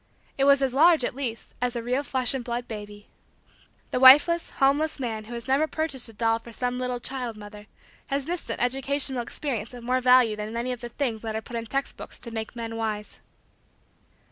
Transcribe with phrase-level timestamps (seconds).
[0.35, 3.11] It was as large, at least, as a real flesh and blood baby.
[3.91, 7.67] The wifeless, homeless, man who has never purchased a doll for some little child mother
[8.07, 11.41] has missed an educational experience of more value than many of the things that are
[11.43, 13.19] put in text books to make men wise.